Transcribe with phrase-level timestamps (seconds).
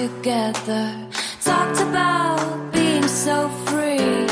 [0.00, 0.94] together.
[1.44, 4.26] Talked about being so free.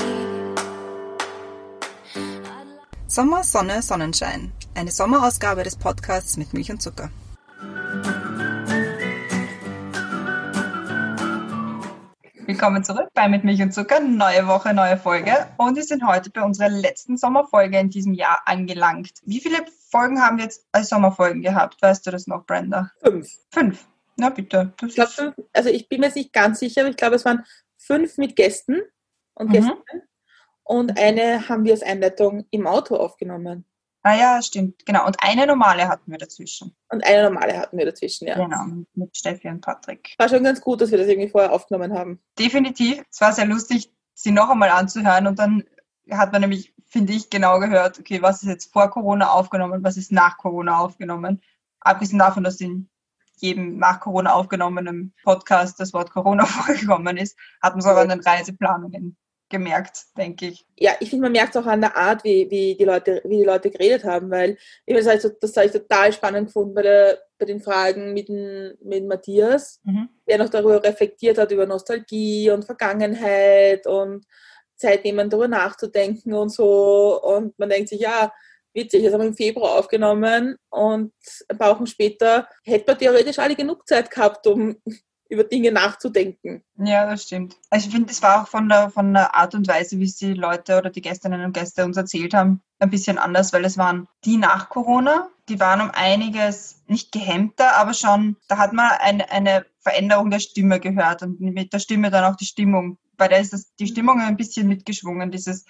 [3.07, 4.53] Sommer, Sonne, Sonnenschein.
[4.75, 7.11] Eine Sommerausgabe des Podcasts mit Milch und Zucker.
[12.47, 14.01] Willkommen zurück bei Mit Milch und Zucker.
[14.01, 15.49] Neue Woche, neue Folge.
[15.59, 19.21] Und wir sind heute bei unserer letzten Sommerfolge in diesem Jahr angelangt.
[19.27, 19.59] Wie viele
[19.91, 21.83] Folgen haben wir jetzt als Sommerfolgen gehabt?
[21.83, 22.91] Weißt du das noch, Brenda?
[23.03, 23.29] Fünf.
[23.51, 23.87] Fünf.
[24.19, 24.75] Na bitte.
[24.87, 25.35] Ich glaub, fünf.
[25.53, 27.45] Also ich bin mir jetzt nicht ganz sicher, aber ich glaube, es waren
[27.77, 28.81] fünf mit Gästen
[29.35, 29.53] und Mhm.
[29.53, 30.03] Gästinnen.
[30.65, 33.65] Und eine haben wir als Einleitung im Auto aufgenommen.
[34.03, 34.85] Ah ja, stimmt.
[34.87, 35.07] Genau.
[35.07, 36.77] Und eine normale hatten wir dazwischen.
[36.91, 38.35] Und eine normale hatten wir dazwischen, ja.
[38.37, 38.85] Genau.
[38.95, 40.15] Mit Steffi und Patrick.
[40.19, 42.21] War schon ganz gut, dass wir das irgendwie vorher aufgenommen haben.
[42.39, 43.03] definitiv.
[43.11, 45.65] Es war sehr lustig, sie noch einmal anzuhören und dann
[46.11, 49.97] hat man nämlich, finde ich, genau gehört, okay, was ist jetzt vor Corona aufgenommen, was
[49.97, 51.43] ist nach Corona aufgenommen.
[51.81, 52.89] Abgesehen davon, dass in
[53.41, 58.09] jedem nach Corona aufgenommenen Podcast das Wort Corona vorgekommen ist, hat man es auch an
[58.09, 59.17] den Reiseplanungen
[59.49, 60.67] gemerkt, denke ich.
[60.77, 63.39] Ja, ich finde, man merkt es auch an der Art, wie, wie, die Leute, wie
[63.39, 66.83] die Leute geredet haben, weil das, habe ich das habe ich total spannend gefunden bei,
[66.83, 70.09] der, bei den Fragen mit, dem, mit Matthias, Mhm.
[70.29, 74.27] der noch darüber reflektiert hat, über Nostalgie und Vergangenheit und
[74.77, 77.21] Zeit nehmen, darüber nachzudenken und so.
[77.23, 78.33] Und man denkt sich, ja,
[78.75, 81.13] witzig, das haben wir im Februar aufgenommen und
[81.49, 84.77] ein paar Wochen später hätte man theoretisch alle genug Zeit gehabt, um
[85.31, 86.65] über Dinge nachzudenken.
[86.79, 87.57] Ja, das stimmt.
[87.69, 90.17] Also ich finde, es war auch von der, von der Art und Weise, wie es
[90.17, 93.77] die Leute oder die Gästinnen und Gäste uns erzählt haben, ein bisschen anders, weil es
[93.77, 98.91] waren die nach Corona, die waren um einiges nicht gehemmter, aber schon, da hat man
[99.01, 102.99] eine, eine Veränderung der Stimme gehört und mit der Stimme dann auch die Stimmung.
[103.17, 105.67] Bei der ist das, die Stimmung ein bisschen mitgeschwungen, dieses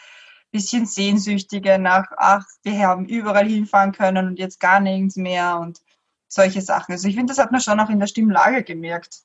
[0.51, 5.81] bisschen Sehnsüchtige nach, ach, wir haben überall hinfahren können und jetzt gar nirgends mehr und
[6.29, 6.93] solche Sachen.
[6.93, 9.21] Also ich finde, das hat man schon auch in der Stimmlage gemerkt.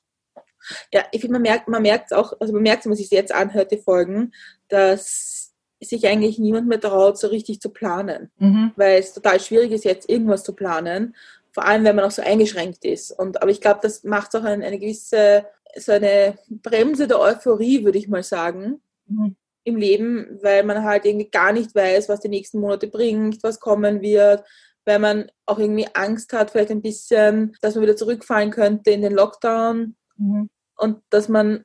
[0.92, 3.34] Ja, ich finde, man merkt man merkt auch, also man merkt, wenn man sich jetzt
[3.34, 4.32] anhört, die Folgen,
[4.68, 8.30] dass sich eigentlich niemand mehr traut, so richtig zu planen.
[8.38, 8.72] Mhm.
[8.76, 11.14] Weil es total schwierig ist, jetzt irgendwas zu planen.
[11.52, 13.10] Vor allem, wenn man auch so eingeschränkt ist.
[13.10, 15.46] Und, aber ich glaube, das macht auch eine, eine gewisse,
[15.76, 19.36] so eine Bremse der Euphorie, würde ich mal sagen, Mhm.
[19.64, 23.60] Im Leben, weil man halt irgendwie gar nicht weiß, was die nächsten Monate bringt, was
[23.60, 24.44] kommen wird,
[24.84, 29.02] weil man auch irgendwie Angst hat, vielleicht ein bisschen, dass man wieder zurückfallen könnte in
[29.02, 30.48] den Lockdown Mhm.
[30.76, 31.64] und dass man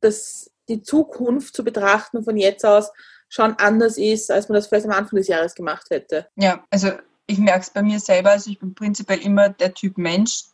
[0.00, 2.90] dass die Zukunft zu betrachten von jetzt aus
[3.28, 6.28] schon anders ist, als man das vielleicht am Anfang des Jahres gemacht hätte.
[6.36, 6.90] Ja, also
[7.26, 10.44] ich merke es bei mir selber, also ich bin prinzipiell immer der Typ Mensch,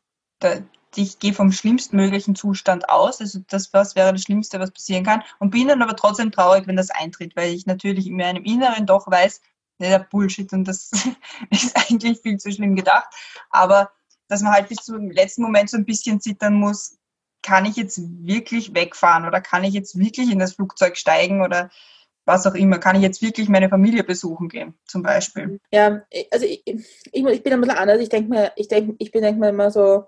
[0.40, 0.64] der,
[0.96, 5.22] ich gehe vom schlimmstmöglichen Zustand aus, also das was wäre das Schlimmste, was passieren kann
[5.38, 8.86] und bin dann aber trotzdem traurig, wenn das eintritt, weil ich natürlich in meinem Inneren
[8.86, 9.40] doch weiß,
[9.78, 10.90] ne, der Bullshit und das
[11.50, 13.08] ist eigentlich viel zu schlimm gedacht,
[13.50, 13.90] aber
[14.28, 16.98] dass man halt bis zum letzten Moment so ein bisschen zittern muss,
[17.42, 21.70] kann ich jetzt wirklich wegfahren oder kann ich jetzt wirklich in das Flugzeug steigen oder
[22.24, 25.60] was auch immer, kann ich jetzt wirklich meine Familie besuchen gehen, zum Beispiel.
[25.72, 28.00] Ja, also ich, ich, ich bin ein bisschen anders.
[28.00, 30.04] Ich denke mir, ich denke, ich bin denk mir immer so,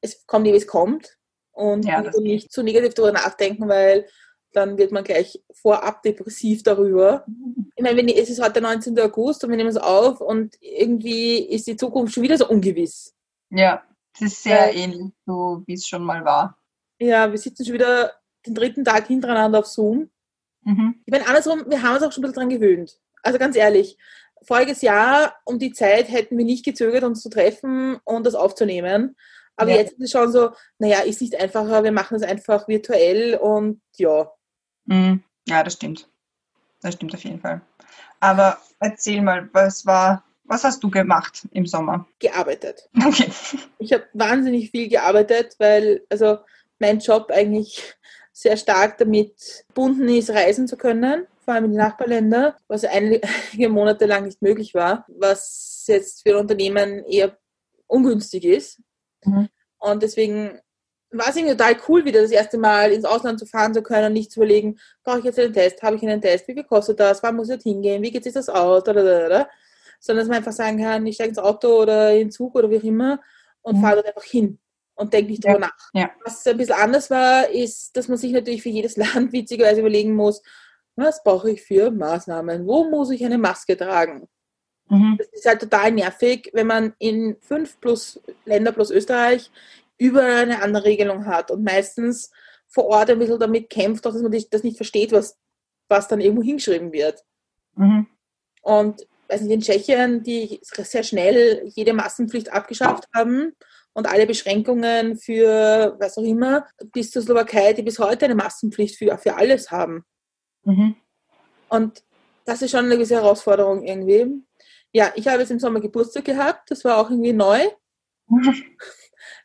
[0.00, 1.18] es kommt wie es kommt
[1.52, 4.06] und Ja, nicht zu negativ darüber nachdenken, weil
[4.52, 7.24] dann wird man gleich vorab depressiv darüber.
[7.76, 8.98] Ich meine, wenn ich, es ist heute der 19.
[8.98, 13.14] August und wir nehmen es auf und irgendwie ist die Zukunft schon wieder so ungewiss.
[13.50, 13.82] Ja,
[14.14, 14.82] es ist sehr Ja.
[14.82, 16.58] ähnlich, so wie es schon mal war.
[16.98, 18.12] Ja, wir sitzen schon wieder
[18.44, 20.10] den dritten Tag hintereinander auf Zoom.
[20.62, 21.00] Mhm.
[21.04, 22.98] Ich meine, andersrum, wir haben uns auch schon ein bisschen dran gewöhnt.
[23.22, 23.96] Also ganz ehrlich,
[24.42, 29.16] voriges Jahr um die Zeit hätten wir nicht gezögert, uns zu treffen und das aufzunehmen.
[29.60, 29.76] Aber Ja.
[29.76, 33.80] jetzt ist es schon so, naja, ist nicht einfacher, wir machen es einfach virtuell und
[33.96, 34.30] ja.
[34.86, 35.22] Mhm.
[35.46, 36.08] Ja, das stimmt.
[36.80, 37.60] Das stimmt auf jeden Fall.
[38.20, 42.06] Aber erzähl mal, was war, was hast du gemacht im Sommer?
[42.18, 42.88] gearbeitet.
[43.06, 43.30] Okay.
[43.78, 46.38] Ich habe wahnsinnig viel gearbeitet, weil also
[46.78, 47.94] mein Job eigentlich
[48.32, 53.68] sehr stark damit gebunden ist, reisen zu können, vor allem in die Nachbarländer, was einige
[53.68, 57.36] Monate lang nicht möglich war, was jetzt für Unternehmen eher
[57.86, 58.80] ungünstig ist.
[59.24, 59.48] Mhm.
[59.78, 60.60] Und deswegen
[61.12, 64.06] war es irgendwie total cool, wieder das erste Mal ins Ausland zu fahren zu können
[64.06, 66.64] und nicht zu überlegen, brauche ich jetzt einen Test, habe ich einen Test, wie viel
[66.64, 69.28] kostet das, wann muss ich jetzt hingehen, wie geht sich das aus, da, da, da,
[69.28, 69.48] da.
[69.98, 72.70] sondern dass man einfach sagen kann, ich steige ins Auto oder in den Zug oder
[72.70, 73.20] wie auch immer
[73.62, 73.82] und Mhm.
[73.82, 74.58] fahre dort einfach hin
[74.94, 75.52] und denke nicht Ja.
[75.54, 75.90] drüber nach.
[75.94, 76.10] Ja.
[76.24, 80.14] Was ein bisschen anders war, ist, dass man sich natürlich für jedes Land witzigerweise überlegen
[80.14, 80.42] muss,
[80.96, 84.28] was brauche ich für Maßnahmen, wo muss ich eine Maske tragen.
[84.90, 85.16] Mhm.
[85.18, 89.50] Das ist halt total nervig, wenn man in fünf plus Länder plus Österreich
[89.96, 92.30] überall eine andere Regelung hat und meistens
[92.68, 95.38] vor Ort ein bisschen damit kämpft, auch dass man das nicht versteht, was,
[95.88, 97.24] was dann irgendwo hingeschrieben wird.
[97.76, 98.06] Mhm.
[98.62, 103.52] Und weiß nicht, in Tschechien, die sehr schnell jede Massenpflicht abgeschafft haben
[103.92, 108.96] und alle Beschränkungen für was auch immer, bis zur Slowakei, die bis heute eine Massenpflicht
[108.96, 110.04] für, für alles haben.
[110.64, 110.96] Mhm.
[111.68, 112.02] Und
[112.44, 114.42] das ist schon eine gewisse Herausforderung irgendwie.
[114.92, 117.60] Ja, ich habe jetzt im Sommer Geburtstag gehabt, das war auch irgendwie neu,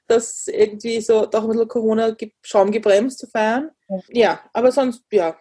[0.07, 3.71] das irgendwie so doch ein bisschen Corona-Schaum gebremst zu feiern.
[4.07, 4.39] Ja.
[4.53, 5.37] Aber sonst, ja,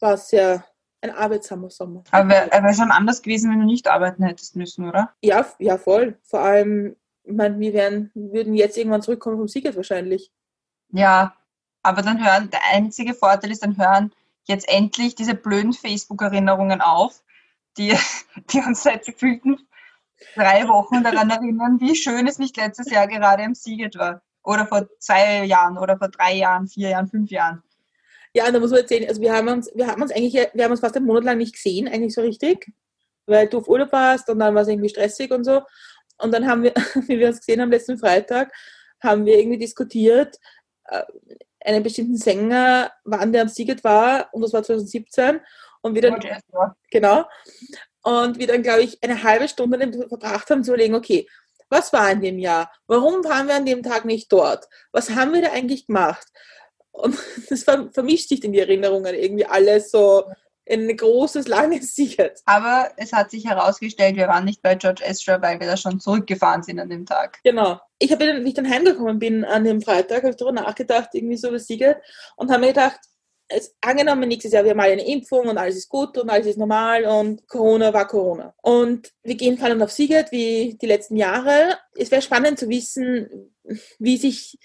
[0.00, 0.64] war es ja
[1.00, 2.04] ein arbeitsamer Sommer.
[2.10, 5.12] Aber wäre wär schon anders gewesen, wenn du nicht arbeiten hättest müssen, oder?
[5.22, 6.18] Ja, ja, voll.
[6.22, 10.32] Vor allem, ich meine, wir wären, würden jetzt irgendwann zurückkommen vom Siegert wahrscheinlich.
[10.92, 11.36] Ja,
[11.82, 14.12] aber dann hören, der einzige Vorteil ist, dann hören
[14.44, 17.22] jetzt endlich diese blöden Facebook-Erinnerungen auf,
[17.78, 17.96] die,
[18.52, 19.58] die uns seit gefühlten
[20.34, 24.22] drei Wochen daran erinnern, wie schön es nicht letztes Jahr gerade im Siget war.
[24.44, 27.62] Oder vor zwei Jahren oder vor drei Jahren, vier Jahren, fünf Jahren.
[28.34, 30.70] Ja, da muss man erzählen, also wir haben uns, wir haben uns eigentlich, wir haben
[30.70, 32.72] uns fast einen Monat lang nicht gesehen, eigentlich so richtig,
[33.26, 35.62] weil du auf Urlaub warst und dann war es irgendwie stressig und so.
[36.18, 36.72] Und dann haben wir,
[37.06, 38.52] wie wir uns gesehen haben letzten Freitag,
[39.02, 40.38] haben wir irgendwie diskutiert,
[40.86, 41.02] äh,
[41.64, 45.40] einen bestimmten Sänger, wann der am Siget war, und das war 2017.
[45.82, 46.18] Und wir dann,
[46.90, 47.24] genau,
[48.02, 51.28] und wir dann, glaube ich, eine halbe Stunde damit verbracht haben zu überlegen, okay,
[51.68, 52.70] was war in dem Jahr?
[52.86, 54.68] Warum waren wir an dem Tag nicht dort?
[54.92, 56.26] Was haben wir da eigentlich gemacht?
[56.90, 57.16] Und
[57.48, 60.24] das ver vermischt sich in die Erinnerungen irgendwie alles so
[60.64, 62.40] in ein großes, langes Siget.
[62.44, 65.98] Aber es hat sich herausgestellt, wir waren nicht bei George Ezra, weil wir da schon
[65.98, 67.40] zurückgefahren sind an dem Tag.
[67.42, 67.80] Genau.
[67.98, 71.36] Ich habe wie ich dann heimgekommen bin an dem Freitag, habe ich darüber nachgedacht, irgendwie
[71.36, 71.98] so über Siget
[72.36, 73.00] und habe mir gedacht,
[73.54, 76.46] es, angenommen nächstes Jahr, wir haben alle eine Impfung und alles ist gut und alles
[76.46, 78.54] ist normal und Corona war Corona.
[78.62, 81.78] Und wir gehen vor allem auf Siget wie die letzten Jahre.
[81.94, 83.54] Es wäre spannend zu wissen,
[83.98, 84.58] wie sich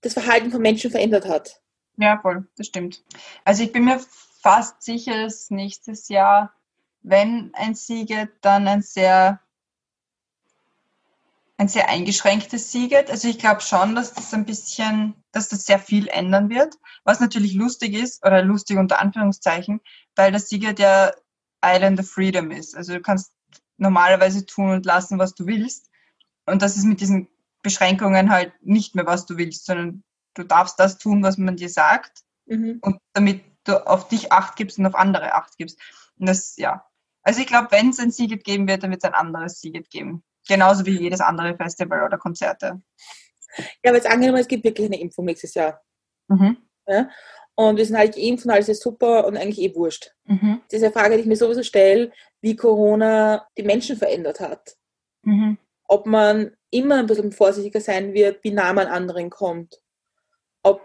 [0.00, 1.60] das Verhalten von Menschen verändert hat.
[1.96, 3.04] Ja, voll, das stimmt.
[3.44, 4.00] Also ich bin mir
[4.42, 6.54] fast sicher, dass nächstes Jahr,
[7.02, 9.40] wenn ein Siget, dann ein sehr
[11.60, 13.10] ein sehr eingeschränktes Siget.
[13.10, 16.74] Also ich glaube schon, dass das ein bisschen, dass das sehr viel ändern wird,
[17.04, 19.82] was natürlich lustig ist, oder lustig unter Anführungszeichen,
[20.16, 21.12] weil das Siget ja
[21.62, 22.74] Island of Freedom ist.
[22.74, 23.34] Also du kannst
[23.76, 25.90] normalerweise tun und lassen, was du willst.
[26.46, 27.28] Und das ist mit diesen
[27.62, 30.02] Beschränkungen halt nicht mehr, was du willst, sondern
[30.32, 32.78] du darfst das tun, was man dir sagt Mhm.
[32.80, 35.78] und damit du auf dich Acht gibst und auf andere Acht gibst.
[36.18, 36.86] Und das, ja.
[37.22, 39.90] Also ich glaube, wenn es ein Siget geben wird, dann wird es ein anderes Siget
[39.90, 40.24] geben.
[40.48, 42.80] Genauso wie jedes andere Festival oder Konzerte.
[43.56, 45.82] Ja, aber jetzt angenommen, es gibt wirklich eine Impfung nächstes Jahr.
[46.28, 46.56] Mhm.
[47.54, 50.12] Und wir sind halt geimpft und alles ist super und eigentlich eh wurscht.
[50.24, 50.62] Mhm.
[50.70, 54.76] Diese Frage, die ich mir sowieso stelle, wie Corona die Menschen verändert hat.
[55.22, 55.58] Mhm.
[55.84, 59.80] Ob man immer ein bisschen vorsichtiger sein wird, wie nah man anderen kommt.
[60.62, 60.80] Ob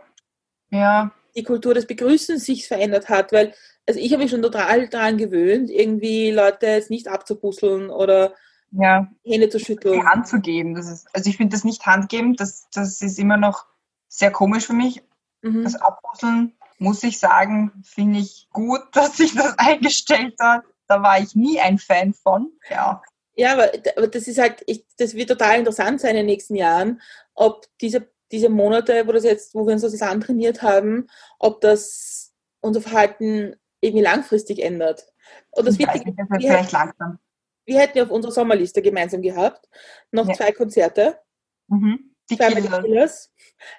[0.70, 3.54] Ja, die Kultur des Begrüßens sich verändert hat, weil
[3.88, 8.34] also ich habe mich schon total daran gewöhnt, irgendwie Leute jetzt nicht abzupuzzeln oder
[8.80, 9.08] ja.
[9.24, 10.00] Hände zu schütteln.
[10.00, 10.76] Die Hand zu geben.
[10.76, 13.66] Das ist, also ich finde das nicht handgeben, das, das ist immer noch
[14.08, 15.04] sehr komisch für mich.
[15.42, 15.64] Mhm.
[15.64, 20.64] Das Abpuzzeln, muss ich sagen, finde ich gut, dass sich das eingestellt hat.
[20.88, 22.52] Da war ich nie ein Fan von.
[22.70, 23.02] Ja.
[23.38, 26.56] Ja, aber, aber das ist halt, ich, das wird total interessant sein in den nächsten
[26.56, 27.02] Jahren,
[27.34, 31.08] ob diese, diese Monate, wo das jetzt, wo wir uns das antrainiert haben,
[31.38, 35.12] ob das unser Verhalten irgendwie langfristig ändert.
[35.52, 37.20] Und das Wichtige, wird wir, vielleicht langsam.
[37.66, 39.68] Wir hätten ja auf unserer Sommerliste gemeinsam gehabt
[40.12, 40.34] noch Ja.
[40.36, 41.20] zwei Konzerte.
[41.68, 42.16] Mhm.
[42.30, 42.82] Die Zweimal die Killer.
[42.84, 43.34] Killers.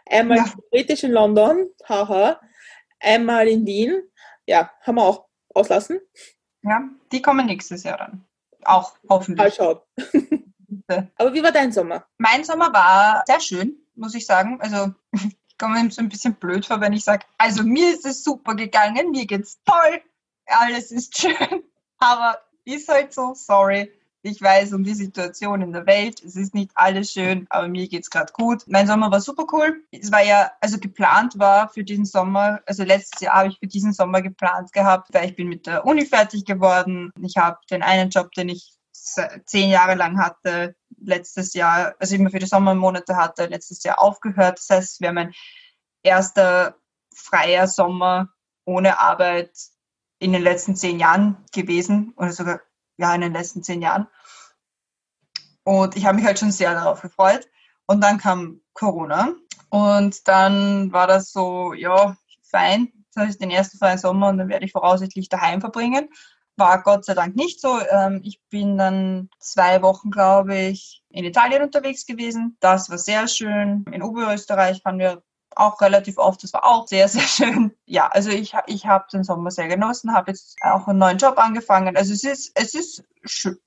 [0.09, 0.55] Einmal Ja.
[0.71, 2.41] britisch in London, haha.
[3.01, 4.03] Einmal in Wien.
[4.47, 6.01] Ja, haben wir auch auslassen.
[6.63, 8.25] Ja, die kommen nächstes Jahr dann.
[8.65, 9.55] Auch Mal hoffentlich.
[9.55, 9.81] schauen.
[11.17, 12.07] Aber wie war dein Sommer?
[12.19, 14.61] Mein Sommer war sehr schön, muss ich sagen.
[14.61, 14.93] Also
[15.49, 18.23] ich komme mir so ein bisschen blöd vor, wenn ich sage, also mir ist es
[18.25, 20.03] super gegangen, mir geht's toll,
[20.47, 21.37] alles ist schön.
[21.99, 23.93] Aber ist halt so, sorry.
[24.23, 26.21] Ich weiß um die Situation in der Welt.
[26.25, 28.65] Es ist nicht alles schön, aber mir geht's gerade gut.
[28.67, 29.85] Mein Sommer war super cool.
[29.93, 33.69] Es war ja, also geplant war für diesen Sommer, also letztes Jahr habe ich für
[33.69, 37.13] diesen Sommer geplant gehabt, weil ich bin mit der Uni fertig geworden.
[37.23, 38.77] Ich habe den einen Job, den ich
[39.45, 44.59] zehn Jahre lang hatte, letztes Jahr, also immer für die Sommermonate hatte, letztes Jahr aufgehört.
[44.59, 45.35] Das heißt, es wäre mein
[46.03, 46.77] erster
[47.15, 48.29] freier Sommer
[48.65, 49.53] ohne Arbeit
[50.19, 52.61] in den letzten zehn Jahren gewesen oder sogar
[52.97, 54.07] ja in den letzten zehn Jahren.
[55.65, 57.49] Und ich habe mich halt schon sehr darauf gefreut.
[57.87, 59.35] Und dann kam Corona
[59.71, 62.93] und dann war das so, ja, fein.
[62.97, 66.09] Jetzt habe den ersten freien Sommer und dann werde ich voraussichtlich daheim verbringen.
[66.57, 67.81] War Gott sei Dank nicht so.
[67.91, 72.57] Ähm, Ich bin dann zwei Wochen, glaube ich, in Italien unterwegs gewesen.
[72.61, 73.85] Das war sehr schön.
[73.93, 75.23] In Oberösterreich waren wir
[75.57, 76.43] auch relativ oft.
[76.43, 77.75] Das war auch sehr, sehr schön.
[77.87, 81.39] Ja, also ich, ich habe den Sommer sehr genossen, habe jetzt auch einen neuen Job
[81.39, 81.97] angefangen.
[81.97, 83.59] Also es ist, es ist schön.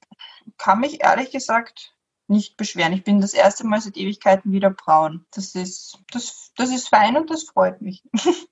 [0.57, 1.95] Kann mich ehrlich gesagt
[2.27, 2.93] nicht beschweren.
[2.93, 5.25] Ich bin das erste Mal seit Ewigkeiten wieder braun.
[5.31, 8.03] Das ist, das, das ist fein und das freut mich.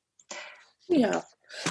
[0.90, 1.24] Ja.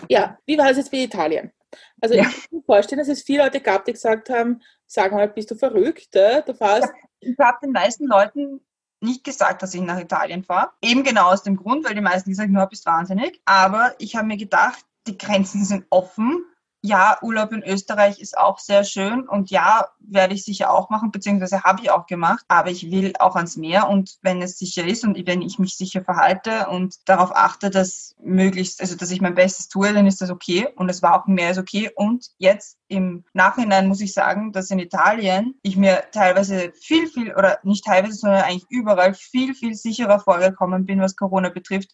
[0.08, 1.52] Ja, wie war es jetzt für Italien?
[2.00, 2.22] Also Ja.
[2.22, 5.50] ich kann mir vorstellen, dass es viele Leute gab, die gesagt haben, sag mal, bist
[5.50, 6.14] du verrückt?
[6.16, 6.42] äh?
[6.42, 8.60] Du fährst Ich habe den meisten Leuten
[9.00, 10.70] nicht gesagt, dass ich nach Italien fahre.
[10.82, 13.40] Eben genau aus dem Grund, weil die meisten gesagt haben, du bist wahnsinnig.
[13.44, 16.44] Aber ich habe mir gedacht, die Grenzen sind offen.
[16.86, 21.10] Ja, Urlaub in Österreich ist auch sehr schön und ja, werde ich sicher auch machen,
[21.10, 22.44] beziehungsweise habe ich auch gemacht.
[22.46, 25.76] Aber ich will auch ans Meer und wenn es sicher ist und wenn ich mich
[25.76, 30.20] sicher verhalte und darauf achte, dass möglichst, also dass ich mein Bestes tue, dann ist
[30.20, 31.90] das okay und es war auch mehr als okay.
[31.92, 37.34] Und jetzt im Nachhinein muss ich sagen, dass in Italien ich mir teilweise viel, viel,
[37.34, 41.90] oder nicht teilweise, sondern eigentlich überall viel, viel sicherer vorgekommen bin, was Corona betrifft,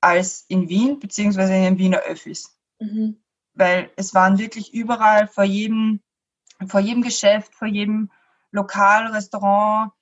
[0.00, 2.58] als in Wien, beziehungsweise in den Wiener Öffis.
[2.80, 3.23] Mhm.
[3.54, 6.00] Weil es waren wirklich überall vor jedem,
[6.66, 8.10] vor jedem Geschäft, vor jedem
[8.50, 9.92] Lokal, Restaurant,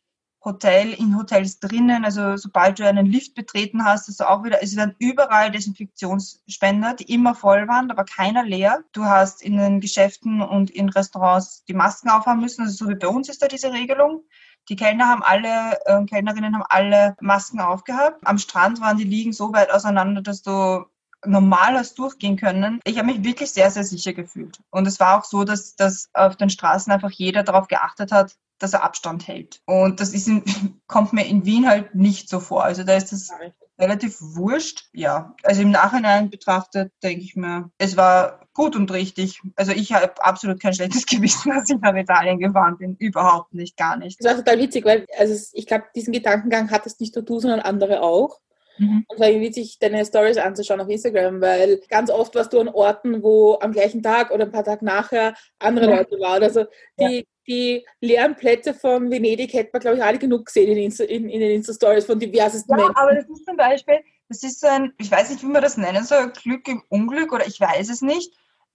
[0.45, 2.05] Hotel, in Hotels drinnen.
[2.05, 6.95] Also sobald du einen Lift betreten hast, hast du auch wieder, es waren überall Desinfektionsspender,
[6.95, 8.83] die immer voll waren, war keiner leer.
[8.93, 12.63] Du hast in den Geschäften und in Restaurants die Masken aufhaben müssen.
[12.63, 14.25] Also so wie bei uns ist da diese Regelung.
[14.69, 18.27] Die Kellner haben alle, äh, Kellnerinnen haben alle Masken aufgehabt.
[18.27, 20.85] Am Strand waren die Liegen so weit auseinander, dass du
[21.27, 22.81] normal hast durchgehen können.
[22.85, 24.59] Ich habe mich wirklich sehr, sehr sicher gefühlt.
[24.71, 28.37] Und es war auch so, dass, dass auf den Straßen einfach jeder darauf geachtet hat,
[28.59, 29.61] dass er Abstand hält.
[29.67, 30.45] Und das ist in,
[30.87, 32.65] kommt mir in Wien halt nicht so vor.
[32.65, 33.31] Also da ist das
[33.79, 34.89] relativ wurscht.
[34.93, 39.41] Ja, also im Nachhinein betrachtet denke ich mir, es war gut und richtig.
[39.57, 42.97] Also ich habe absolut kein schlechtes Gewissen, dass ich nach Italien gefahren bin.
[42.97, 44.21] Überhaupt nicht, gar nicht.
[44.21, 47.61] Das war total witzig, weil also ich glaube, diesen Gedankengang hattest nicht nur du, sondern
[47.61, 48.41] andere auch.
[48.79, 49.05] Mhm.
[49.07, 52.61] Und es war irgendwie witzig, deine Stories anzuschauen auf Instagram, weil ganz oft warst du
[52.61, 55.97] an Orten, wo am gleichen Tag oder ein paar Tage nachher andere Ja.
[55.99, 56.43] Leute waren.
[56.43, 56.65] Also
[56.99, 61.05] die, die leeren Plätze von Venedig hätten wir, glaube ich, alle genug gesehen in, Insta,
[61.05, 62.97] in, in den Insta-Stories von diversesten Ja, Menschen.
[62.97, 63.99] aber das ist zum Beispiel,
[64.29, 67.33] das ist so ein, ich weiß nicht, wie man das nennen soll, Glück im Unglück
[67.33, 68.33] oder ich weiß es nicht,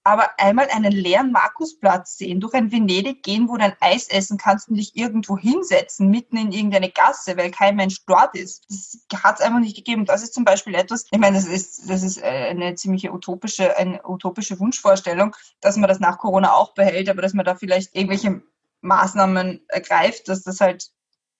[0.07, 4.37] aber einmal einen leeren Markusplatz sehen, durch ein Venedig gehen, wo du ein Eis essen
[4.37, 8.63] kannst und dich irgendwo hinsetzen, mitten in irgendeine Gasse, weil kein Mensch dort ist.
[8.69, 10.05] Das hat es einfach nicht gegeben.
[10.05, 13.75] Das ist zum Beispiel etwas, ich meine, das ist, das ist äh, eine ziemliche utopische,
[13.75, 17.93] eine utopische Wunschvorstellung, dass man das nach Corona auch behält, aber dass man da vielleicht
[17.93, 18.41] irgendwelche
[18.79, 20.89] Maßnahmen ergreift, dass das halt,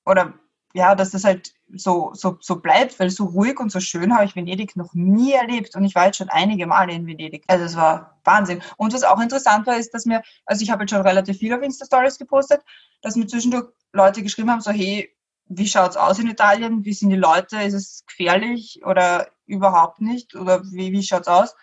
[0.06, 0.34] oder
[0.74, 4.26] ja, dass das halt so, so, so bleibt, weil so ruhig und so schön habe
[4.26, 7.44] ich Venedig noch nie erlebt und ich war jetzt schon einige Male in Venedig.
[7.48, 8.62] Also es war Wahnsinn.
[8.78, 11.54] Und was auch interessant war, ist, dass mir, also ich habe jetzt schon relativ viel
[11.54, 12.62] auf Insta-Stories gepostet,
[13.02, 15.14] dass mir zwischendurch Leute geschrieben haben, so hey,
[15.50, 16.84] wie schaut's aus in Italien?
[16.84, 17.58] Wie sind die Leute?
[17.62, 20.36] Ist es gefährlich oder überhaupt nicht?
[20.36, 21.56] Oder wie, wie schaut's aus?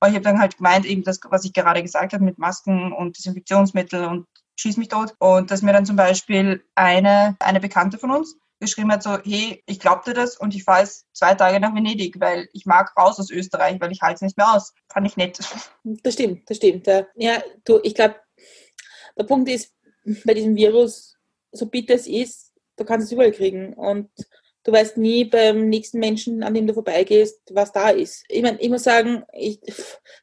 [0.00, 2.92] Aber ich habe dann halt gemeint, eben das, was ich gerade gesagt habe mit Masken
[2.92, 5.14] und Desinfektionsmittel und schieß mich tot.
[5.18, 9.62] Und dass mir dann zum Beispiel eine, eine Bekannte von uns geschrieben hat, so, hey,
[9.66, 13.18] ich glaubte das und ich fahre jetzt zwei Tage nach Venedig, weil ich mag raus
[13.18, 14.74] aus Österreich, weil ich halte es nicht mehr aus.
[14.88, 15.38] Fand ich nett.
[15.84, 16.86] Das stimmt, das stimmt.
[16.86, 18.16] Ja, du, ich glaube,
[19.16, 19.72] der Punkt ist,
[20.24, 21.16] bei diesem Virus,
[21.52, 23.74] so bitter es ist, du kannst es überall kriegen.
[23.74, 24.10] Und
[24.64, 28.24] du weißt nie beim nächsten Menschen, an dem du vorbeigehst, was da ist.
[28.28, 29.60] Ich meine, ich muss sagen, ich,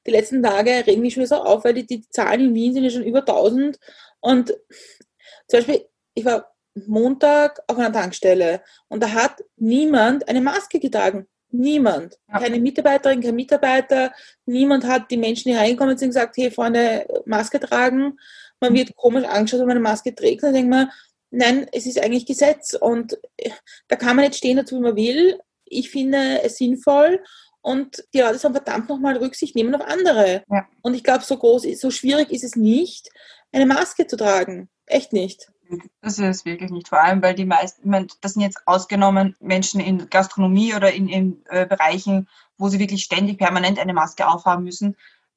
[0.05, 2.83] die letzten Tage regen mich schon so auf, weil die, die Zahlen in Wien sind
[2.83, 3.79] ja schon über 1000.
[4.19, 4.49] Und
[5.47, 6.54] zum Beispiel, ich war
[6.87, 11.27] Montag auf einer Tankstelle und da hat niemand eine Maske getragen.
[11.49, 12.19] Niemand.
[12.27, 12.39] Ja.
[12.39, 14.11] Keine Mitarbeiterin, kein Mitarbeiter.
[14.45, 18.17] Niemand hat die Menschen, die reinkommen sind, gesagt, hey Freunde, Maske tragen.
[18.59, 20.43] Man wird komisch angeschaut, wenn man eine Maske trägt.
[20.43, 20.89] Dann denkt man,
[21.31, 22.73] nein, es ist eigentlich Gesetz.
[22.73, 23.51] Und äh,
[23.87, 25.39] da kann man nicht stehen dazu, wie man will.
[25.65, 27.23] Ich finde es sinnvoll.
[27.61, 30.43] Und die Leute sollen verdammt nochmal Rücksicht nehmen auf andere.
[30.51, 30.67] Ja.
[30.81, 33.09] Und ich glaube, so groß, so schwierig ist es nicht,
[33.51, 34.69] eine Maske zu tragen.
[34.85, 35.51] Echt nicht.
[36.01, 36.89] Das ist wirklich nicht.
[36.89, 40.93] Vor allem, weil die meisten, ich meine, das sind jetzt ausgenommen Menschen in Gastronomie oder
[40.93, 44.95] in, in äh, Bereichen, wo sie wirklich ständig permanent eine Maske aufhaben müssen.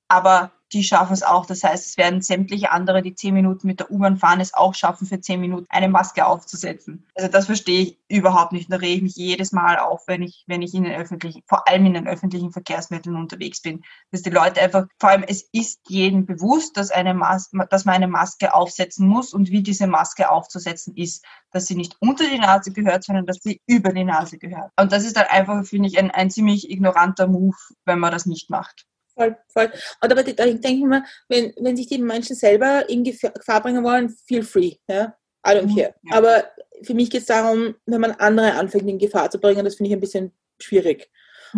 [0.09, 1.47] Aber die schaffen es auch.
[1.47, 4.75] Das heißt, es werden sämtliche andere, die zehn Minuten mit der U-Bahn fahren, es auch
[4.75, 7.07] schaffen, für zehn Minuten eine Maske aufzusetzen.
[7.15, 8.71] Also das verstehe ich überhaupt nicht.
[8.71, 11.67] Da rege ich mich jedes Mal auf, wenn ich, wenn ich in den öffentlichen, vor
[11.69, 13.83] allem in den öffentlichen Verkehrsmitteln unterwegs bin.
[14.11, 17.95] Dass die Leute einfach, vor allem es ist jedem bewusst, dass, eine Mas dass man
[17.95, 21.25] eine Maske aufsetzen muss und wie diese Maske aufzusetzen ist.
[21.51, 24.71] Dass sie nicht unter die Nase gehört, sondern dass sie über die Nase gehört.
[24.79, 27.57] Und das ist dann einfach, finde ich, ein, ein ziemlich ignoranter Move,
[27.87, 28.87] wenn man das nicht macht.
[29.19, 29.73] Voll, voll.
[30.01, 33.83] Und aber da denke ich mir, wenn, wenn sich die Menschen selber in Gefahr bringen
[33.83, 34.75] wollen, feel free.
[34.89, 35.17] Ja?
[35.47, 35.95] I don't Mhm, care.
[36.05, 36.15] ja.
[36.17, 36.45] Aber
[36.83, 39.89] für mich geht es darum, wenn man andere anfängt, in Gefahr zu bringen, das finde
[39.91, 41.11] ich ein bisschen schwierig.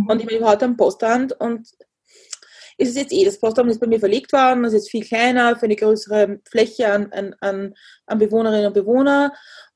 [0.09, 1.69] Und ich bin heute am Postamt und
[2.79, 5.05] ist es jetzt eh, das Postamt ist bei mir verlegt worden, das ist jetzt viel
[5.05, 7.75] kleiner, für eine größere Fläche an, an, an,
[8.07, 9.33] an Bewohnerinnen und Bewohner.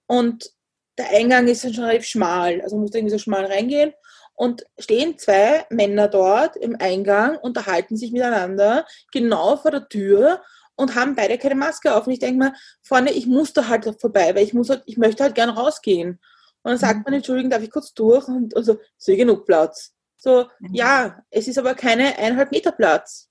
[0.07, 0.51] und
[0.97, 3.93] der Eingang ist dann schon relativ schmal, also man muss irgendwie so schmal reingehen
[4.35, 10.43] und stehen zwei Männer dort im Eingang, unterhalten sich miteinander, genau vor der Tür
[10.77, 12.07] und haben beide keine Maske auf.
[12.07, 14.97] Und ich denke mir, vorne, ich muss da halt vorbei, weil ich muss halt, ich
[14.99, 16.19] möchte halt gern rausgehen.
[16.63, 17.03] Und dann sagt Mhm.
[17.05, 18.27] man, Entschuldigung, darf ich kurz durch?
[18.27, 19.93] Und also, sehe genug Platz.
[20.17, 20.75] So, Mhm.
[20.75, 23.29] ja, es ist aber keine eineinhalb Meter Platz.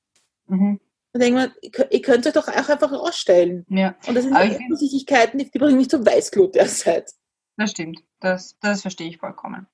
[0.47, 0.79] Mhm.
[1.11, 3.65] Dann denke ich mir, ihr könnt- euch doch auch einfach rausstellen.
[3.69, 4.35] Ja, Und das sind
[4.69, 7.11] Unsicherheiten, die, die bringen mich zum Weißglut derzeit.
[7.57, 7.99] das stimmt.
[8.19, 9.67] Das, das verstehe ich vollkommen.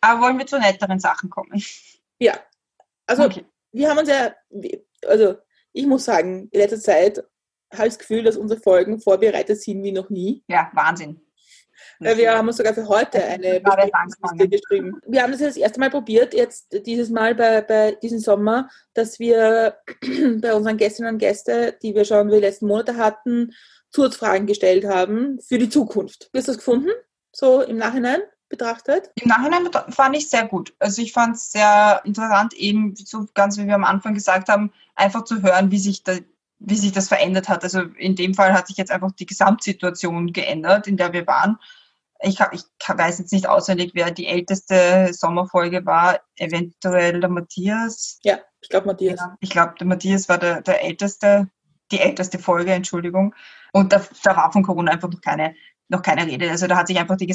[0.00, 1.62] Aber wollen wir zu netteren Sachen kommen?
[2.18, 2.38] Ja,
[3.06, 3.44] also Okay.
[3.72, 4.34] wir haben uns ja,
[5.06, 5.36] also
[5.72, 7.18] ich muss sagen, in letzter Zeit
[7.72, 10.42] habe ich das Gefühl, dass unsere Folgen vorbereitet sind wie noch nie.
[10.48, 11.20] Ja, Wahnsinn.
[12.00, 14.50] Weil wir haben uns sogar für heute eine Besprechungsliste angefangen.
[14.50, 15.00] geschrieben.
[15.06, 18.68] Wir haben das jetzt das erste Mal probiert, jetzt dieses Mal bei, bei diesem Sommer,
[18.94, 19.76] dass wir
[20.40, 23.52] bei unseren Gästinnen und Gästen, die wir schon die letzten Monate hatten,
[23.90, 26.30] Zusatzfragen gestellt haben für die Zukunft.
[26.32, 26.90] Wie hast du das gefunden?
[27.32, 29.10] So im Nachhinein betrachtet?
[29.16, 30.74] Im Nachhinein fand ich sehr gut.
[30.78, 34.72] Also ich fand es sehr interessant, eben so ganz wie wir am Anfang gesagt haben,
[34.94, 36.14] einfach zu hören, wie sich, da,
[36.58, 37.64] wie sich das verändert hat.
[37.64, 41.58] Also in dem Fall hat sich jetzt einfach die Gesamtsituation geändert, in der wir waren.
[42.20, 46.20] Ich, ich weiß jetzt nicht auswendig, wer die älteste Sommerfolge war.
[46.36, 48.18] Eventuell der Matthias.
[48.24, 49.20] Ja, ich glaube Matthias.
[49.20, 51.48] Ja, ich glaube, der Matthias war der, der älteste,
[51.92, 53.34] die älteste Folge, Entschuldigung.
[53.72, 55.54] Und da, da war von Corona einfach noch keine,
[55.88, 56.50] noch keine Rede.
[56.50, 57.26] Also da hat sich einfach die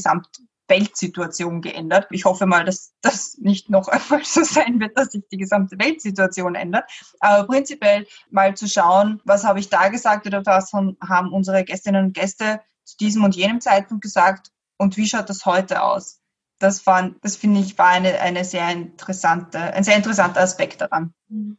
[0.67, 2.07] Gesamtweltsituation geändert.
[2.11, 5.77] Ich hoffe mal, dass das nicht noch einmal so sein wird, dass sich die gesamte
[5.79, 6.89] Weltsituation ändert.
[7.19, 12.05] Aber prinzipiell mal zu schauen, was habe ich da gesagt oder was haben unsere Gästinnen
[12.05, 16.19] und Gäste zu diesem und jenem Zeitpunkt gesagt und wie schaut das heute aus?
[16.59, 21.13] Das, fand- das finde ich war eine, eine sehr interessante, ein sehr interessanter Aspekt daran.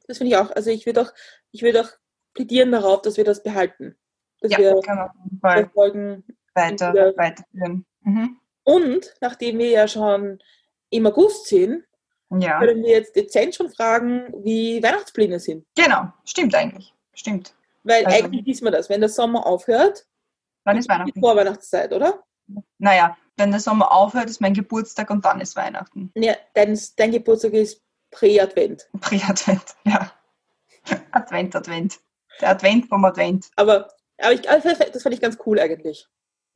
[0.07, 0.51] Das finde ich auch.
[0.51, 1.13] Also ich würde auch,
[1.51, 1.91] ich würde auch
[2.33, 3.97] plädieren darauf, dass wir das behalten.
[4.41, 5.71] Dass Ja, wir kann man auf jeden Fall
[6.55, 7.85] weiter, weiterführen.
[8.03, 8.34] Mhm.
[8.65, 10.43] Und nachdem wir ja schon
[10.91, 11.85] im August sind,
[12.39, 15.67] Ja, können wir jetzt dezent schon fragen, wie Weihnachtspläne sind.
[15.77, 16.09] genau.
[16.25, 16.93] Stimmt eigentlich.
[17.15, 17.55] Stimmt.
[17.85, 20.07] Weil Also- eigentlich wissen wir das, wenn der Sommer aufhört,
[20.65, 21.21] Wann ist die Weihnachten?
[21.21, 22.25] Vorweihnachtszeit, oder?
[22.79, 26.11] Naja, wenn der Sommer aufhört, ist mein Geburtstag und dann ist Weihnachten.
[26.15, 28.89] Ja, dein, dein Geburtstag ist Prä-Advent.
[29.01, 30.11] Pre-Advent, ja.
[31.13, 32.01] Advent, Advent.
[32.41, 33.51] Der Advent vom Advent.
[33.57, 36.07] Aber, aber ich, aber das fand ich ganz cool eigentlich.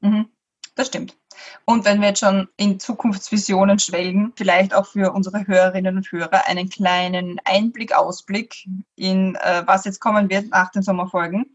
[0.00, 0.30] Mhm.
[0.78, 1.16] Das stimmt.
[1.64, 6.46] Und wenn wir jetzt schon in Zukunftsvisionen schwelgen, vielleicht auch für unsere Hörerinnen und Hörer
[6.46, 8.64] einen kleinen Einblick, Ausblick
[8.94, 11.46] in äh, was jetzt kommen wird nach den Sommerfolgen.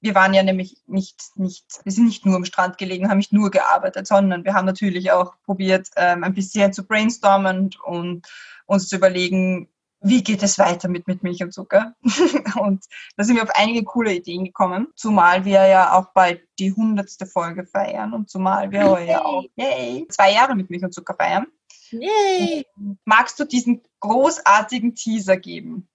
[0.00, 3.32] Wir waren ja nämlich nicht, nicht, wir sind nicht nur am Strand gelegen, haben nicht
[3.32, 8.26] nur gearbeitet, sondern wir haben natürlich auch probiert, ähm, ein bisschen zu brainstormen und
[8.66, 9.68] uns zu überlegen,
[10.08, 11.94] wie geht es weiter mit, mit Milch und Zucker?
[12.60, 12.84] und
[13.16, 17.26] da sind wir auf einige coole Ideen gekommen, zumal wir ja auch bald die hundertste
[17.26, 21.14] Folge feiern und zumal wir heuer ja auch yay, zwei Jahre mit Milch und Zucker
[21.14, 21.46] feiern.
[21.90, 22.66] Yay!
[23.04, 25.88] Magst du diesen großartigen Teaser geben?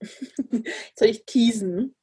[0.94, 1.94] Soll ich teasen?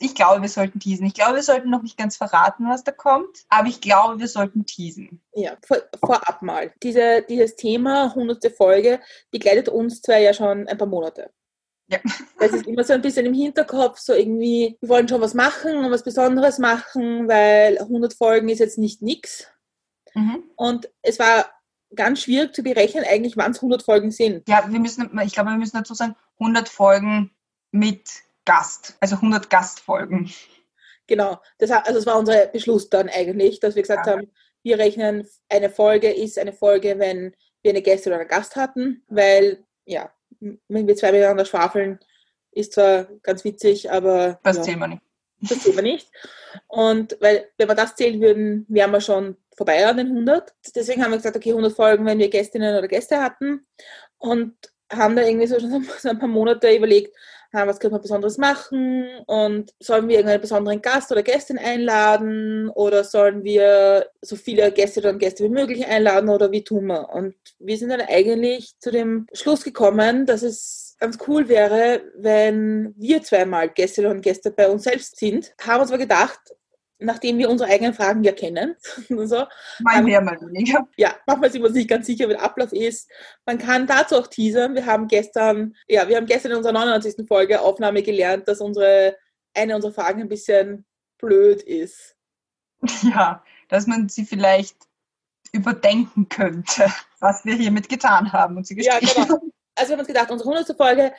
[0.00, 1.06] Ich glaube, wir sollten teasen.
[1.06, 4.28] Ich glaube, wir sollten noch nicht ganz verraten, was da kommt, aber ich glaube, wir
[4.28, 5.22] sollten teasen.
[5.34, 6.72] Ja, vor, vorab mal.
[6.82, 8.54] Diese, dieses Thema, 100.
[8.56, 11.30] Folge, begleitet uns zwei ja schon ein paar Monate.
[11.88, 11.98] Ja.
[12.38, 15.76] Das ist immer so ein bisschen im Hinterkopf, so irgendwie, wir wollen schon was machen
[15.76, 19.46] und was Besonderes machen, weil 100 Folgen ist jetzt nicht nix.
[20.14, 20.44] Mhm.
[20.56, 21.50] Und es war
[21.94, 24.46] ganz schwierig zu berechnen, eigentlich, wann es 100 Folgen sind.
[24.46, 27.34] Ja, wir müssen, ich glaube, wir müssen dazu sagen, 100 Folgen
[27.70, 30.30] mit Gast, also 100 Gastfolgen.
[31.06, 31.40] Genau.
[31.58, 34.12] Das, also das war unser Beschluss dann eigentlich, dass wir gesagt Ja.
[34.14, 34.30] haben,
[34.62, 39.02] wir rechnen, eine Folge ist eine Folge, wenn wir eine Gäste oder einen Gast hatten,
[39.08, 41.98] weil, ja, wenn wir zwei miteinander schwafeln,
[42.52, 45.02] ist zwar ganz witzig, aber Das ja, zählen wir nicht.
[45.40, 46.10] das sehen wir nicht.
[46.68, 50.54] Und weil, wenn wir das zählen würden, wären wir schon vorbei an den 100.
[50.74, 53.66] Deswegen haben wir gesagt, okay, 100 Folgen, wenn wir Gästinnen oder Gäste hatten.
[54.18, 54.54] Und
[54.92, 57.14] haben da irgendwie so schon so ein paar Monate überlegt,
[57.54, 63.04] was können wir Besonderes machen und sollen wir irgendeinen besonderen Gast oder Gästin einladen oder
[63.04, 67.08] sollen wir so viele Gäste und Gäste wie möglich einladen oder wie tun wir?
[67.10, 72.94] Und wir sind dann eigentlich zu dem Schluss gekommen, dass es ganz cool wäre, wenn
[72.96, 75.54] wir zweimal Gäste und Gäste bei uns selbst sind.
[75.60, 76.40] Haben uns aber gedacht,
[77.04, 78.76] nachdem wir unsere eigenen Fragen ja kennen,
[79.08, 79.44] so,
[79.80, 80.88] Mal Ähm, mehr, mal weniger.
[80.96, 83.10] ja, manchmal sind wir uns nicht ganz sicher, wie der Ablauf ist.
[83.46, 84.74] Man kann dazu auch teasern.
[84.74, 87.26] Wir haben gestern, ja, wir haben gestern in unserer 99.
[87.26, 89.16] Folge Aufnahme gelernt, dass unsere,
[89.54, 90.84] eine unserer Fragen ein bisschen
[91.18, 92.16] blöd ist.
[93.02, 94.76] Ja, dass man sie vielleicht
[95.52, 96.86] überdenken könnte,
[97.20, 99.40] was wir hiermit getan haben und sie Ja, gestrichen genau.
[99.76, 100.76] Also wir haben uns gedacht, unsere 100.
[100.76, 101.12] Folge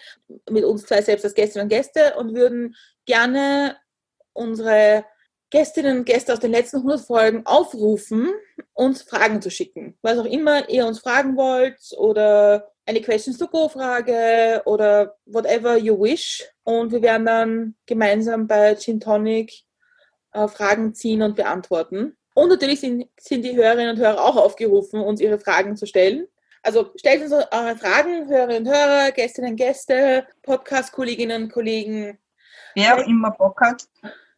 [0.50, 3.78] mit uns zwei selbst als Gästinnen und Gäste und würden gerne
[4.34, 5.06] unsere
[5.56, 8.30] Gästinnen und Gäste aus den letzten 100 Folgen aufrufen,
[8.74, 9.98] uns Fragen zu schicken.
[10.02, 15.78] Was auch immer ihr uns fragen wollt oder eine Questions to Go Frage oder whatever
[15.78, 16.44] you wish.
[16.65, 19.63] Und wir werden dann gemeinsam bei Gin Tonic
[20.34, 22.18] äh, Fragen ziehen und beantworten.
[22.34, 26.28] Und natürlich sind, sind die Hörerinnen und Hörer auch aufgerufen, uns ihre Fragen zu stellen.
[26.63, 32.20] Also stellt uns eure Fragen, Hörerinnen und Hörer, Gästinnen und Gäste, Podcast-Kolleginnen und Kollegen.
[32.74, 33.86] Wer auch immer Bock hat.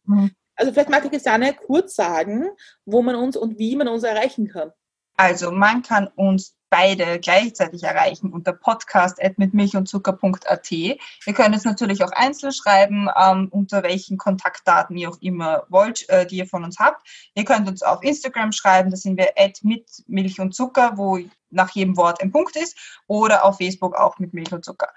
[0.04, 0.30] Mhm.
[0.58, 2.48] Also vielleicht mag ich Christiane kurz sagen,
[2.84, 4.72] wo man uns und wie man uns erreichen kann.
[5.16, 10.70] Also man kann uns beide gleichzeitig erreichen unter podcast.mitmilchundzucker.at.
[10.70, 10.98] Ihr
[11.34, 16.26] könnt es natürlich auch einzeln schreiben, ähm, unter welchen Kontaktdaten ihr auch immer wollt, äh,
[16.26, 17.06] die ihr von uns habt.
[17.34, 19.28] Ihr könnt uns auf Instagram schreiben, da sind wir
[19.62, 24.18] mit Milch und Zucker, wo nach jedem Wort ein Punkt ist, oder auf Facebook auch
[24.18, 24.88] mit Milch und Zucker.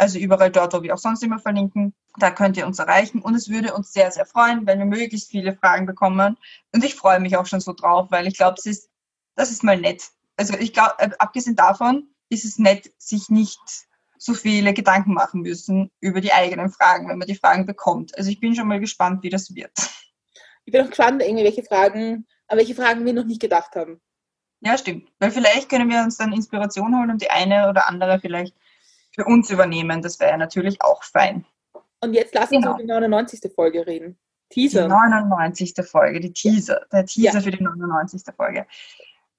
[0.00, 3.20] Also überall dort, wo wir auch sonst immer verlinken, da könnt ihr uns erreichen.
[3.20, 6.38] Und es würde uns sehr, sehr freuen, wenn wir möglichst viele Fragen bekommen.
[6.72, 8.90] Und ich freue mich auch schon so drauf, weil ich glaube, es ist,
[9.34, 10.04] das ist mal nett.
[10.38, 13.60] Also ich glaube, äh, abgesehen davon ist es nett, sich nicht
[14.16, 18.16] so viele Gedanken machen müssen über die eigenen Fragen, wenn man die Fragen bekommt.
[18.16, 19.72] Also ich bin schon mal gespannt, wie das wird.
[20.64, 24.00] Ich bin auch gespannt, welche Fragen, an welche Fragen wir noch nicht gedacht haben.
[24.60, 25.10] Ja, stimmt.
[25.18, 28.54] Weil vielleicht können wir uns dann Inspiration holen und die eine oder andere vielleicht
[29.12, 30.02] für uns übernehmen.
[30.02, 31.44] Das wäre natürlich auch fein.
[32.02, 32.74] Und jetzt lass uns genau.
[32.74, 33.52] über die 99.
[33.54, 34.18] Folge reden.
[34.50, 34.82] Teaser.
[34.82, 35.74] Die 99.
[35.84, 37.40] Folge, die Teaser, der Teaser ja.
[37.40, 38.22] für die 99.
[38.34, 38.66] Folge.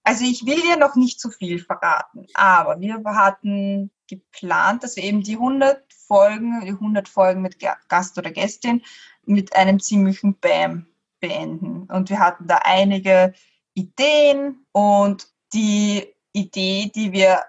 [0.03, 5.03] Also ich will dir noch nicht zu viel verraten, aber wir hatten geplant, dass wir
[5.03, 7.57] eben die 100 Folgen, die 100 Folgen mit
[7.87, 8.81] Gast oder Gästin
[9.25, 10.87] mit einem ziemlichen Bam
[11.19, 11.83] beenden.
[11.83, 13.33] Und wir hatten da einige
[13.73, 17.43] Ideen und die Idee, die wir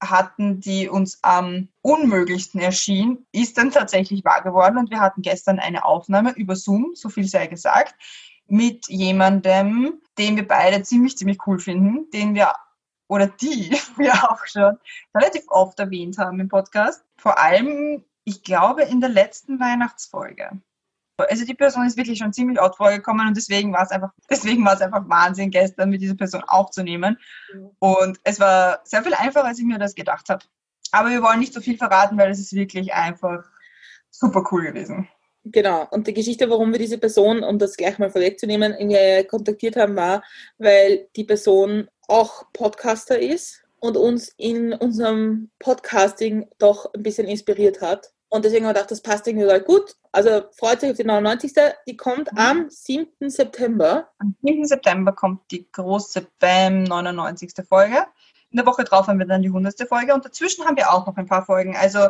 [0.00, 4.78] hatten, die uns am unmöglichsten erschien, ist dann tatsächlich wahr geworden.
[4.78, 7.94] Und wir hatten gestern eine Aufnahme über Zoom, so viel sei gesagt,
[8.46, 12.52] mit jemandem, den wir beide ziemlich, ziemlich cool finden, den wir
[13.08, 14.78] oder die wir auch schon
[15.14, 17.04] relativ oft erwähnt haben im Podcast.
[17.16, 20.50] Vor allem, ich glaube, in der letzten Weihnachtsfolge.
[21.18, 24.64] Also die Person ist wirklich schon ziemlich oft vorgekommen und deswegen war es einfach, deswegen
[24.64, 27.18] war es einfach Wahnsinn, gestern mit dieser Person aufzunehmen.
[27.78, 30.44] Und es war sehr viel einfacher, als ich mir das gedacht habe.
[30.92, 33.44] Aber wir wollen nicht so viel verraten, weil es ist wirklich einfach
[34.10, 35.08] super cool gewesen.
[35.44, 38.74] Genau, und die Geschichte, warum wir diese Person, um das gleich mal vorwegzunehmen,
[39.28, 40.22] kontaktiert haben, war,
[40.58, 47.80] weil die Person auch Podcaster ist und uns in unserem Podcasting doch ein bisschen inspiriert
[47.80, 48.12] hat.
[48.30, 49.96] Und deswegen haben wir gedacht, das passt irgendwie gut.
[50.12, 51.52] Also freut sich auf die 99.
[51.86, 52.38] Die kommt mhm.
[52.38, 53.30] am 7.
[53.30, 54.08] September.
[54.18, 54.66] Am 7.
[54.66, 57.52] September kommt die große BAM 99.
[57.66, 58.06] Folge.
[58.50, 59.88] In der Woche drauf haben wir dann die 100.
[59.88, 61.76] Folge und dazwischen haben wir auch noch ein paar Folgen.
[61.76, 62.08] Also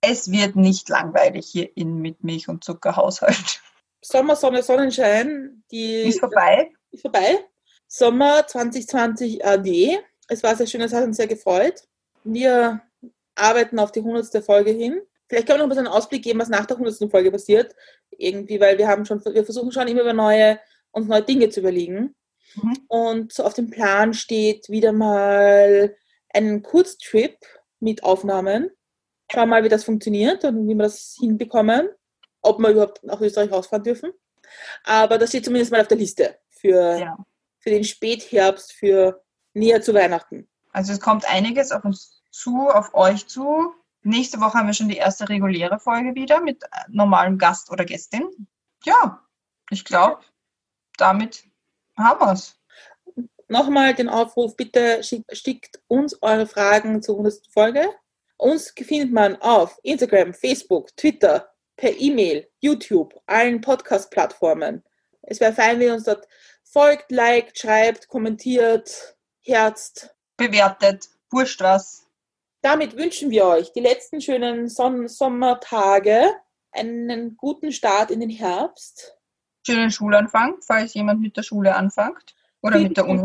[0.00, 3.60] es wird nicht langweilig hier in mit Milch und Zucker Haushalt.
[4.00, 6.72] Sommer, Sonne, Sonnenschein, die ist vorbei.
[6.90, 7.38] Ist vorbei.
[7.86, 9.98] Sommer 2020 AD.
[10.28, 11.84] Es war sehr schön, es hat uns sehr gefreut.
[12.24, 12.80] Wir
[13.36, 14.44] arbeiten auf die 100.
[14.44, 15.00] Folge hin.
[15.32, 17.10] Vielleicht können wir noch ein bisschen einen Ausblick geben, was nach der 100.
[17.10, 17.74] Folge passiert.
[18.10, 20.58] Irgendwie, weil wir haben schon, wir versuchen schon immer über neue,
[20.90, 22.14] uns neue Dinge zu überlegen.
[22.54, 22.76] Mhm.
[22.88, 25.96] Und so auf dem Plan steht wieder mal
[26.34, 27.38] ein Kurztrip
[27.80, 28.70] mit Aufnahmen
[29.32, 31.88] Schauen mal, wie das funktioniert und wie wir das hinbekommen,
[32.42, 34.12] ob wir überhaupt nach Österreich rausfahren dürfen.
[34.84, 37.16] Aber das steht zumindest mal auf der Liste für, ja.
[37.58, 39.22] für den Spätherbst, für
[39.54, 40.48] näher zu Weihnachten.
[40.70, 43.72] Also es kommt einiges auf uns zu, auf euch zu.
[44.02, 48.48] Nächste Woche haben wir schon die erste reguläre Folge wieder mit normalem Gast oder Gästin.
[48.84, 49.22] Ja,
[49.70, 50.22] ich glaube,
[50.96, 51.44] damit
[51.96, 52.58] haben wir es.
[53.48, 57.46] Nochmal den Aufruf, bitte schickt uns eure Fragen zur 100.
[57.52, 57.88] Folge
[58.42, 64.82] uns findet man auf Instagram, Facebook, Twitter, per E-Mail, YouTube, allen Podcast-Plattformen.
[65.22, 66.26] Es wäre fein, wenn ihr uns dort
[66.64, 70.12] folgt, liked, schreibt, kommentiert, herzt.
[70.36, 72.01] Bewertet, wurscht was.
[72.62, 76.32] Damit wünschen wir euch die letzten schönen Son Sommertage,
[76.70, 79.18] einen guten Start in den Herbst.
[79.66, 82.36] Schönen Schulanfang, falls jemand mit der Schule anfängt.
[82.62, 83.24] Oder mit der Uni.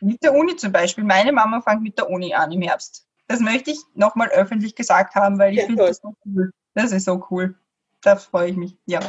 [0.00, 1.04] Mit der Uni zum Beispiel.
[1.04, 3.06] Meine Mama fängt mit der Uni an im Herbst.
[3.28, 6.50] Das möchte ich nochmal öffentlich gesagt haben, weil ich ja, finde das so cool.
[6.74, 7.54] Das ist so cool.
[8.02, 8.76] Da freue ich mich.
[8.86, 9.00] Ja.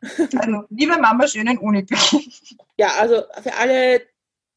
[0.38, 2.32] Also, liebe Mama, schönen Unibeginn.
[2.76, 4.02] Ja, also für alle,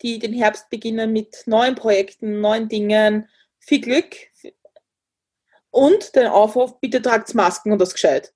[0.03, 4.15] die den Herbst beginnen mit neuen Projekten, neuen Dingen, viel Glück.
[5.71, 8.33] Und den Aufruf, bitte tragt Masken und das gescheit.